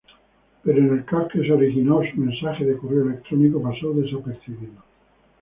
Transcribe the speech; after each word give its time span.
Pero 0.63 0.79
en 0.79 0.93
el 0.97 1.05
caos 1.05 1.27
que 1.31 1.43
se 1.45 1.51
originó, 1.53 1.99
su 2.01 2.19
mensaje 2.19 2.65
de 2.65 2.75
correo 2.75 3.03
electrónico 3.03 3.61
pasó 3.61 3.93
desapercibido. 3.93 4.81